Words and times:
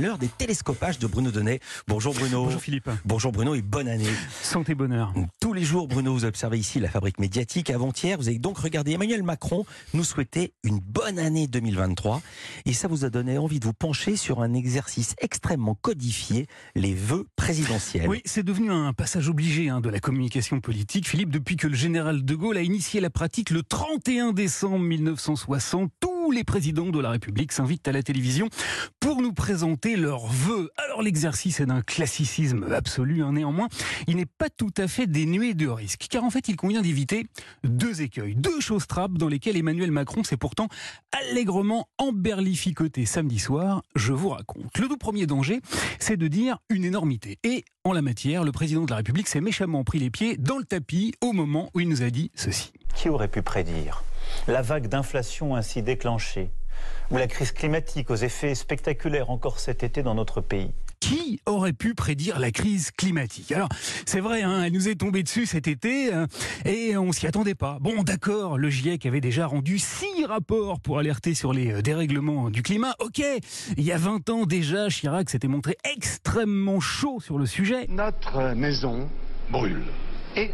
l'heure 0.00 0.18
des 0.18 0.28
télescopages 0.28 0.98
de 0.98 1.06
Bruno 1.06 1.30
Donnet. 1.30 1.60
Bonjour 1.86 2.14
Bruno. 2.14 2.44
Bonjour 2.44 2.60
Philippe. 2.60 2.88
Bonjour 3.04 3.32
Bruno 3.32 3.54
et 3.54 3.60
bonne 3.60 3.86
année. 3.86 4.08
Santé, 4.42 4.74
bonheur. 4.74 5.12
Tous 5.40 5.52
les 5.52 5.62
jours, 5.62 5.88
Bruno, 5.88 6.14
vous 6.14 6.24
observez 6.24 6.58
ici 6.58 6.80
la 6.80 6.88
fabrique 6.88 7.18
médiatique. 7.18 7.68
Avant-hier, 7.70 8.16
vous 8.16 8.28
avez 8.28 8.38
donc 8.38 8.58
regardé 8.58 8.92
Emmanuel 8.92 9.22
Macron 9.22 9.66
nous 9.92 10.02
souhaiter 10.02 10.54
une 10.64 10.78
bonne 10.78 11.18
année 11.18 11.46
2023. 11.46 12.22
Et 12.64 12.72
ça 12.72 12.88
vous 12.88 13.04
a 13.04 13.10
donné 13.10 13.36
envie 13.36 13.60
de 13.60 13.66
vous 13.66 13.74
pencher 13.74 14.16
sur 14.16 14.40
un 14.40 14.54
exercice 14.54 15.14
extrêmement 15.20 15.74
codifié, 15.74 16.46
les 16.74 16.94
vœux 16.94 17.26
présidentiels. 17.36 18.08
Oui, 18.08 18.22
c'est 18.24 18.42
devenu 18.42 18.70
un 18.70 18.94
passage 18.94 19.28
obligé 19.28 19.68
hein, 19.68 19.80
de 19.80 19.90
la 19.90 20.00
communication 20.00 20.60
politique, 20.60 21.08
Philippe, 21.08 21.30
depuis 21.30 21.56
que 21.56 21.66
le 21.66 21.76
général 21.76 22.24
de 22.24 22.34
Gaulle 22.34 22.56
a 22.56 22.62
initié 22.62 23.00
la 23.00 23.10
pratique 23.10 23.50
le 23.50 23.62
31 23.62 24.32
décembre 24.32 24.78
1960. 24.78 26.09
Tous 26.22 26.32
les 26.32 26.44
présidents 26.44 26.90
de 26.90 27.00
la 27.00 27.10
République 27.10 27.50
s'invitent 27.50 27.88
à 27.88 27.92
la 27.92 28.02
télévision 28.02 28.50
pour 29.00 29.22
nous 29.22 29.32
présenter 29.32 29.96
leurs 29.96 30.26
vœux. 30.26 30.70
Alors 30.76 31.00
l'exercice 31.00 31.60
est 31.60 31.66
d'un 31.66 31.80
classicisme 31.80 32.70
absolu, 32.70 33.22
hein, 33.22 33.32
néanmoins, 33.32 33.68
il 34.06 34.16
n'est 34.16 34.26
pas 34.26 34.50
tout 34.50 34.72
à 34.76 34.86
fait 34.86 35.06
dénué 35.06 35.54
de 35.54 35.66
risques, 35.66 36.08
car 36.10 36.22
en 36.22 36.28
fait 36.28 36.48
il 36.48 36.56
convient 36.56 36.82
d'éviter 36.82 37.26
deux 37.64 38.02
écueils, 38.02 38.34
deux 38.34 38.60
choses 38.60 38.86
trappes 38.86 39.16
dans 39.16 39.28
lesquelles 39.28 39.56
Emmanuel 39.56 39.90
Macron 39.92 40.22
s'est 40.22 40.36
pourtant 40.36 40.68
allègrement 41.10 41.88
emberlificoté 41.96 43.06
samedi 43.06 43.38
soir, 43.38 43.82
je 43.96 44.12
vous 44.12 44.28
raconte. 44.28 44.76
Le 44.78 44.88
tout 44.88 44.98
premier 44.98 45.24
danger, 45.24 45.60
c'est 45.98 46.18
de 46.18 46.28
dire 46.28 46.58
une 46.68 46.84
énormité. 46.84 47.38
Et 47.44 47.64
en 47.82 47.94
la 47.94 48.02
matière, 48.02 48.44
le 48.44 48.52
président 48.52 48.84
de 48.84 48.90
la 48.90 48.96
République 48.96 49.26
s'est 49.26 49.40
méchamment 49.40 49.84
pris 49.84 49.98
les 49.98 50.10
pieds 50.10 50.36
dans 50.36 50.58
le 50.58 50.64
tapis 50.64 51.14
au 51.22 51.32
moment 51.32 51.70
où 51.74 51.80
il 51.80 51.88
nous 51.88 52.02
a 52.02 52.10
dit 52.10 52.30
ceci. 52.34 52.74
Qui 52.94 53.08
aurait 53.08 53.28
pu 53.28 53.40
prédire 53.40 54.02
la 54.48 54.62
vague 54.62 54.88
d'inflation 54.88 55.56
ainsi 55.56 55.82
déclenchée 55.82 56.50
ou 57.10 57.16
la 57.16 57.26
crise 57.26 57.52
climatique 57.52 58.10
aux 58.10 58.16
effets 58.16 58.54
spectaculaires 58.54 59.30
encore 59.30 59.58
cet 59.58 59.82
été 59.82 60.02
dans 60.02 60.14
notre 60.14 60.40
pays 60.40 60.70
qui 61.00 61.40
aurait 61.46 61.72
pu 61.72 61.94
prédire 61.94 62.38
la 62.38 62.50
crise 62.50 62.90
climatique? 62.90 63.52
Alors, 63.52 63.68
c'est 64.04 64.20
vrai, 64.20 64.42
hein, 64.42 64.64
elle 64.64 64.72
nous 64.72 64.88
est 64.88 64.96
tombée 64.96 65.22
dessus 65.22 65.46
cet 65.46 65.66
été 65.66 66.12
euh, 66.12 66.26
et 66.64 66.96
on 66.96 67.10
s'y 67.10 67.26
attendait 67.26 67.54
pas. 67.54 67.78
Bon, 67.80 68.02
d'accord, 68.02 68.58
le 68.58 68.68
GIEC 68.70 69.06
avait 69.06 69.20
déjà 69.20 69.46
rendu 69.46 69.78
six 69.78 70.26
rapports 70.26 70.78
pour 70.78 70.98
alerter 70.98 71.34
sur 71.34 71.52
les 71.52 71.72
euh, 71.72 71.82
dérèglements 71.82 72.50
du 72.50 72.62
climat. 72.62 72.94
Ok, 73.00 73.22
il 73.76 73.82
y 73.82 73.92
a 73.92 73.96
20 73.96 74.28
ans 74.30 74.46
déjà, 74.46 74.88
Chirac 74.88 75.30
s'était 75.30 75.48
montré 75.48 75.76
extrêmement 75.90 76.80
chaud 76.80 77.18
sur 77.20 77.38
le 77.38 77.46
sujet. 77.46 77.86
Notre 77.88 78.54
maison 78.54 79.08
brûle 79.50 79.86
et 80.36 80.50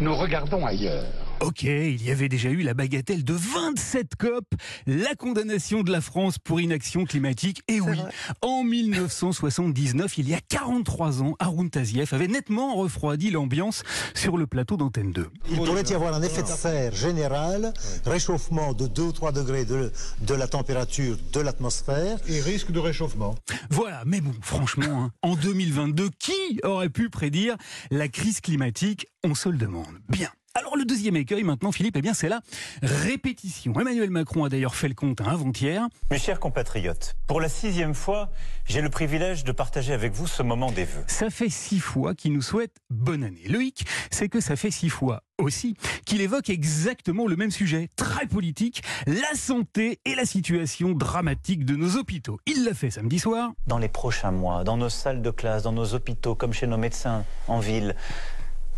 nous 0.00 0.14
regardons 0.14 0.66
ailleurs. 0.66 1.06
Ok, 1.42 1.64
il 1.64 2.00
y 2.04 2.12
avait 2.12 2.28
déjà 2.28 2.50
eu 2.50 2.62
la 2.62 2.72
bagatelle 2.72 3.24
de 3.24 3.32
27 3.32 4.14
COP, 4.16 4.44
la 4.86 5.16
condamnation 5.16 5.82
de 5.82 5.90
la 5.90 6.00
France 6.00 6.38
pour 6.38 6.60
inaction 6.60 7.04
climatique. 7.04 7.62
Et 7.66 7.80
oui, 7.80 7.98
en 8.42 8.62
1979, 8.62 10.18
il 10.18 10.28
y 10.28 10.34
a 10.34 10.40
43 10.40 11.20
ans, 11.22 11.34
Haroun 11.40 11.68
Tazieff 11.68 12.12
avait 12.12 12.28
nettement 12.28 12.76
refroidi 12.76 13.32
l'ambiance 13.32 13.82
sur 14.14 14.36
le 14.36 14.46
plateau 14.46 14.76
d'Antenne 14.76 15.10
2. 15.10 15.26
Il 15.50 15.56
pourrait 15.56 15.82
y 15.82 15.94
avoir 15.94 16.14
un 16.14 16.22
effet 16.22 16.42
de 16.42 16.46
serre 16.46 16.94
général, 16.94 17.72
réchauffement 18.06 18.72
de 18.72 18.86
2 18.86 19.02
ou 19.02 19.12
3 19.12 19.32
degrés 19.32 19.64
de, 19.64 19.90
de 20.20 20.34
la 20.34 20.46
température 20.46 21.16
de 21.32 21.40
l'atmosphère. 21.40 22.18
Et 22.28 22.40
risque 22.40 22.70
de 22.70 22.78
réchauffement. 22.78 23.34
Voilà, 23.68 24.04
mais 24.06 24.20
bon, 24.20 24.34
franchement, 24.42 25.04
hein, 25.04 25.12
en 25.22 25.34
2022, 25.34 26.08
qui 26.20 26.60
aurait 26.62 26.88
pu 26.88 27.10
prédire 27.10 27.56
la 27.90 28.06
crise 28.06 28.40
climatique 28.40 29.08
On 29.24 29.34
se 29.34 29.48
le 29.48 29.58
demande. 29.58 29.98
Bien. 30.08 30.28
Alors 30.54 30.76
le 30.76 30.84
deuxième 30.84 31.16
écueil 31.16 31.44
maintenant, 31.44 31.72
Philippe, 31.72 31.96
eh 31.96 32.02
bien 32.02 32.12
c'est 32.12 32.28
la 32.28 32.42
répétition. 32.82 33.72
Emmanuel 33.80 34.10
Macron 34.10 34.44
a 34.44 34.50
d'ailleurs 34.50 34.74
fait 34.74 34.88
le 34.88 34.94
compte 34.94 35.22
avant-hier. 35.22 35.88
Mes 36.10 36.18
chers 36.18 36.40
compatriotes, 36.40 37.16
pour 37.26 37.40
la 37.40 37.48
sixième 37.48 37.94
fois, 37.94 38.30
j'ai 38.66 38.82
le 38.82 38.90
privilège 38.90 39.44
de 39.44 39.52
partager 39.52 39.94
avec 39.94 40.12
vous 40.12 40.26
ce 40.26 40.42
moment 40.42 40.70
des 40.70 40.84
vœux. 40.84 41.04
Ça 41.06 41.30
fait 41.30 41.48
six 41.48 41.80
fois 41.80 42.14
qu'il 42.14 42.34
nous 42.34 42.42
souhaite 42.42 42.76
bonne 42.90 43.24
année. 43.24 43.44
Le 43.48 43.62
hic, 43.62 43.86
c'est 44.10 44.28
que 44.28 44.40
ça 44.40 44.56
fait 44.56 44.70
six 44.70 44.90
fois 44.90 45.22
aussi 45.38 45.74
qu'il 46.04 46.20
évoque 46.20 46.50
exactement 46.50 47.26
le 47.26 47.36
même 47.36 47.50
sujet, 47.50 47.88
très 47.96 48.26
politique, 48.26 48.82
la 49.06 49.34
santé 49.34 50.00
et 50.04 50.14
la 50.14 50.26
situation 50.26 50.92
dramatique 50.92 51.64
de 51.64 51.76
nos 51.76 51.96
hôpitaux. 51.96 52.38
Il 52.44 52.64
l'a 52.64 52.74
fait 52.74 52.90
samedi 52.90 53.18
soir. 53.18 53.52
Dans 53.66 53.78
les 53.78 53.88
prochains 53.88 54.32
mois, 54.32 54.64
dans 54.64 54.76
nos 54.76 54.90
salles 54.90 55.22
de 55.22 55.30
classe, 55.30 55.62
dans 55.62 55.72
nos 55.72 55.94
hôpitaux, 55.94 56.34
comme 56.34 56.52
chez 56.52 56.66
nos 56.66 56.76
médecins 56.76 57.24
en 57.48 57.58
ville, 57.58 57.96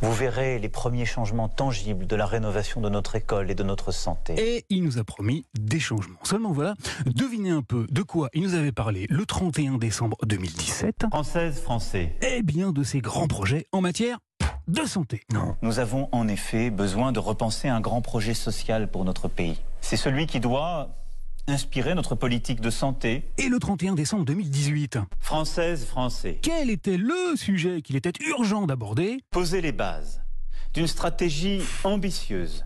vous 0.04 0.12
verrez 0.12 0.58
les 0.58 0.68
premiers 0.68 1.06
changements 1.06 1.48
tangibles 1.48 2.06
de 2.06 2.14
la 2.14 2.26
rénovation 2.26 2.82
de 2.82 2.90
notre 2.90 3.16
école 3.16 3.50
et 3.50 3.54
de 3.54 3.62
notre 3.62 3.90
santé. 3.90 4.34
Et 4.36 4.66
il 4.68 4.84
nous 4.84 4.98
a 4.98 5.04
promis 5.04 5.46
des 5.58 5.80
changements. 5.80 6.18
Seulement 6.24 6.52
voilà, 6.52 6.74
devinez 7.06 7.48
un 7.48 7.62
peu 7.62 7.86
de 7.90 8.02
quoi 8.02 8.28
il 8.34 8.42
nous 8.42 8.54
avait 8.54 8.70
parlé 8.70 9.06
le 9.08 9.24
31 9.24 9.78
décembre 9.78 10.18
2017. 10.26 11.06
Française, 11.10 11.58
Français. 11.58 12.16
Eh 12.20 12.42
bien 12.42 12.70
de 12.72 12.82
ces 12.82 13.00
grands 13.00 13.28
projets 13.28 13.66
en 13.72 13.80
matière 13.80 14.18
de 14.68 14.84
santé. 14.84 15.22
Non. 15.32 15.56
Nous 15.62 15.78
avons 15.78 16.10
en 16.12 16.28
effet 16.28 16.68
besoin 16.68 17.10
de 17.12 17.18
repenser 17.18 17.68
un 17.68 17.80
grand 17.80 18.02
projet 18.02 18.34
social 18.34 18.90
pour 18.90 19.06
notre 19.06 19.28
pays. 19.28 19.58
C'est 19.80 19.96
celui 19.96 20.26
qui 20.26 20.38
doit 20.38 20.90
inspirer 21.46 21.94
notre 21.94 22.14
politique 22.14 22.60
de 22.60 22.70
santé. 22.70 23.30
Et 23.38 23.48
le 23.48 23.58
31 23.58 23.94
décembre 23.94 24.24
2018 24.24 24.98
Française, 25.18 25.84
Français. 25.84 26.38
Quel 26.42 26.70
était 26.70 26.96
le 26.96 27.36
sujet 27.36 27.82
qu'il 27.82 27.96
était 27.96 28.12
urgent 28.28 28.66
d'aborder? 28.66 29.18
Poser 29.30 29.60
les 29.60 29.72
bases 29.72 30.22
d'une 30.72 30.86
stratégie 30.86 31.60
ambitieuse 31.84 32.64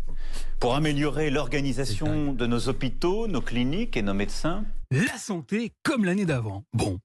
pour 0.60 0.74
améliorer 0.74 1.30
l'organisation 1.30 2.32
de 2.32 2.46
nos 2.46 2.68
hôpitaux, 2.68 3.28
nos 3.28 3.40
cliniques 3.42 3.96
et 3.96 4.02
nos 4.02 4.14
médecins. 4.14 4.64
La 4.90 5.18
santé 5.18 5.72
comme 5.82 6.04
l'année 6.04 6.24
d'avant. 6.24 6.64
Bon. 6.72 6.98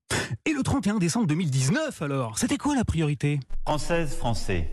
Et 0.46 0.54
le 0.54 0.64
31 0.64 1.00
décembre 1.00 1.28
2019 1.28 2.02
alors 2.02 2.40
C'était 2.40 2.58
quoi 2.58 2.76
la 2.76 2.86
priorité? 2.86 3.40
Française, 3.66 4.16
Français. 4.16 4.70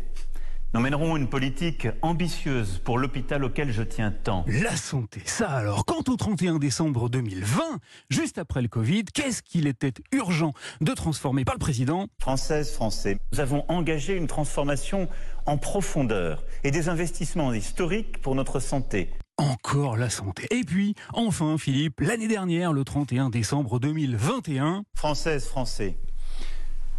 Nous 0.73 0.79
mènerons 0.81 1.17
une 1.17 1.27
politique 1.27 1.89
ambitieuse 2.01 2.81
pour 2.85 2.97
l'hôpital 2.97 3.43
auquel 3.43 3.73
je 3.73 3.83
tiens 3.83 4.13
tant. 4.13 4.45
La 4.47 4.77
santé, 4.77 5.21
ça 5.25 5.51
alors. 5.51 5.85
Quant 5.85 6.05
au 6.07 6.15
31 6.15 6.61
décembre 6.61 7.09
2020, 7.09 7.81
juste 8.09 8.39
après 8.39 8.63
le 8.63 8.69
Covid, 8.69 9.03
qu'est-ce 9.13 9.43
qu'il 9.43 9.67
était 9.67 9.93
urgent 10.13 10.53
de 10.81 10.93
transformer 10.93 11.45
par 11.45 11.57
le 11.57 11.59
président? 11.59 12.07
Française, 12.21 12.71
Français, 12.71 13.19
nous 13.33 13.41
avons 13.41 13.65
engagé 13.67 14.15
une 14.15 14.29
transformation 14.29 15.09
en 15.45 15.59
profondeur 15.59 16.45
et 16.63 16.71
des 16.71 16.89
investissements 16.89 17.53
historiques 17.53 18.23
pour 18.23 18.37
notre 18.37 18.61
santé. 18.61 19.11
Encore 19.39 19.97
la 19.97 20.09
santé. 20.09 20.47
Et 20.53 20.63
puis, 20.63 20.95
enfin, 21.15 21.59
Philippe, 21.59 22.01
l'année 22.01 22.29
dernière, 22.29 22.73
le 22.73 22.85
31 22.85 23.31
décembre 23.31 23.81
2021. 23.81 24.85
Française, 24.95 25.47
Français. 25.47 25.97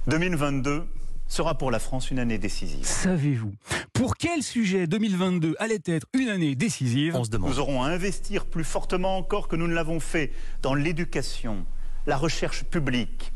2022 0.08 0.88
sera 1.31 1.58
pour 1.58 1.72
la 1.72 1.80
France 1.80 2.12
une 2.12 2.19
année 2.19 2.38
décisive. 2.38 2.86
Savez-vous 2.86 3.53
pour 3.94 4.18
quel 4.18 4.42
sujet 4.42 4.88
2022 4.88 5.56
allait 5.59 5.81
être 5.86 6.08
une 6.14 6.30
année 6.30 6.56
décisive 6.56 7.16
On 7.16 7.24
se 7.24 7.30
demande. 7.30 7.52
Nous 7.52 7.59
aurons 7.59 7.84
à 7.84 7.88
investir 7.88 8.46
plus 8.46 8.64
fortement 8.64 9.18
encore 9.18 9.47
que 9.47 9.56
nous 9.56 9.68
ne 9.68 9.74
l'avons 9.74 10.00
fait 10.00 10.31
dans 10.62 10.74
l'éducation, 10.74 11.66
la 12.08 12.18
recherche 12.18 12.64
publique, 12.64 13.31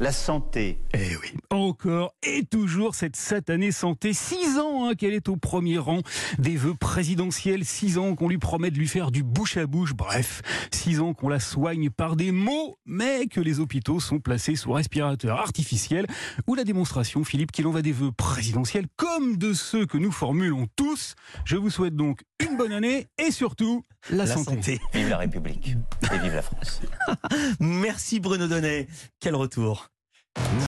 la 0.00 0.10
santé. 0.12 0.78
Eh 0.94 1.16
oui, 1.16 1.34
encore 1.50 2.14
et 2.24 2.44
toujours 2.44 2.94
cette 2.94 3.14
satanée 3.14 3.70
santé. 3.70 4.12
Six 4.12 4.58
ans 4.58 4.88
hein, 4.88 4.94
qu'elle 4.94 5.12
est 5.14 5.28
au 5.28 5.36
premier 5.36 5.78
rang 5.78 6.00
des 6.38 6.56
vœux 6.56 6.74
présidentiels. 6.74 7.64
Six 7.64 7.98
ans 7.98 8.14
qu'on 8.16 8.28
lui 8.28 8.38
promet 8.38 8.70
de 8.70 8.78
lui 8.78 8.88
faire 8.88 9.10
du 9.10 9.22
bouche 9.22 9.56
à 9.56 9.66
bouche. 9.66 9.94
Bref, 9.94 10.42
six 10.72 10.98
ans 11.00 11.14
qu'on 11.14 11.28
la 11.28 11.38
soigne 11.40 11.90
par 11.90 12.16
des 12.16 12.32
mots, 12.32 12.78
mais 12.84 13.26
que 13.26 13.40
les 13.40 13.60
hôpitaux 13.60 14.00
sont 14.00 14.18
placés 14.18 14.56
sous 14.56 14.72
respirateur 14.72 15.38
artificiel. 15.38 16.06
Ou 16.48 16.54
la 16.54 16.64
démonstration, 16.64 17.22
Philippe, 17.22 17.52
qu'il 17.52 17.66
en 17.66 17.70
va 17.70 17.82
des 17.82 17.92
vœux 17.92 18.12
présidentiels 18.12 18.86
comme 18.96 19.36
de 19.36 19.52
ceux 19.52 19.86
que 19.86 19.98
nous 19.98 20.12
formulons 20.12 20.66
tous. 20.74 21.14
Je 21.44 21.56
vous 21.56 21.70
souhaite 21.70 21.94
donc 21.94 22.22
une 22.44 22.56
bonne 22.56 22.72
année 22.72 23.06
et 23.18 23.30
surtout 23.30 23.84
la, 24.10 24.24
La 24.24 24.26
santé. 24.26 24.54
santé. 24.56 24.80
Vive 24.94 25.08
la 25.10 25.18
République 25.18 25.76
vive 26.18 26.34
la 26.34 26.42
France. 26.42 26.80
Merci 27.60 28.20
Bruno 28.20 28.46
Donnet. 28.46 28.88
Quel 29.20 29.34
retour. 29.34 29.88